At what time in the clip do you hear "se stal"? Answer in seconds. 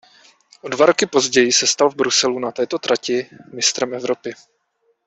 1.53-1.89